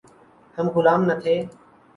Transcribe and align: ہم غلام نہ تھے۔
ہم 0.57 0.65
غلام 0.75 1.01
نہ 1.09 1.15
تھے۔ 1.21 1.35